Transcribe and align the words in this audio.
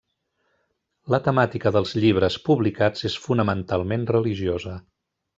La 1.15 1.17
temàtica 1.25 1.71
dels 1.75 1.91
llibres 2.05 2.37
publicats 2.47 3.07
és 3.09 3.17
fonamentalment 3.27 4.07
religiosa. 4.13 4.73